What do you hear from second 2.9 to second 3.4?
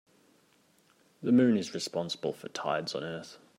on earth.